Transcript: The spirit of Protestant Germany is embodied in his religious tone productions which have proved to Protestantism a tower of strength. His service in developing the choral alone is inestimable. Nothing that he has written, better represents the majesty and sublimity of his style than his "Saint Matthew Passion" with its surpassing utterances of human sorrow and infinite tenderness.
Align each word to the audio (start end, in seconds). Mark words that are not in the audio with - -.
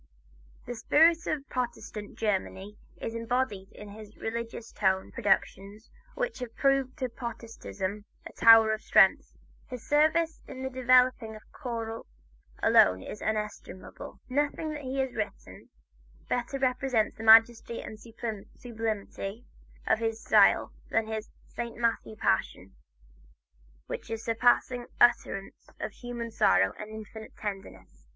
The 0.65 0.73
spirit 0.73 1.27
of 1.27 1.47
Protestant 1.47 2.17
Germany 2.17 2.75
is 2.99 3.13
embodied 3.13 3.71
in 3.71 3.89
his 3.89 4.17
religious 4.17 4.71
tone 4.71 5.11
productions 5.11 5.91
which 6.15 6.39
have 6.39 6.55
proved 6.55 6.97
to 6.97 7.07
Protestantism 7.09 8.05
a 8.25 8.33
tower 8.33 8.73
of 8.73 8.81
strength. 8.81 9.31
His 9.67 9.87
service 9.87 10.41
in 10.47 10.63
developing 10.73 11.33
the 11.33 11.39
choral 11.51 12.07
alone 12.63 13.03
is 13.03 13.21
inestimable. 13.21 14.19
Nothing 14.27 14.71
that 14.71 14.81
he 14.81 14.97
has 15.01 15.13
written, 15.13 15.69
better 16.27 16.57
represents 16.57 17.15
the 17.15 17.23
majesty 17.23 17.83
and 17.83 17.99
sublimity 17.99 19.45
of 19.85 19.99
his 19.99 20.19
style 20.19 20.73
than 20.89 21.05
his 21.05 21.29
"Saint 21.45 21.77
Matthew 21.77 22.15
Passion" 22.15 22.73
with 23.87 24.09
its 24.09 24.23
surpassing 24.25 24.87
utterances 24.99 25.69
of 25.79 25.91
human 25.91 26.31
sorrow 26.31 26.73
and 26.79 26.89
infinite 26.89 27.37
tenderness. 27.37 28.07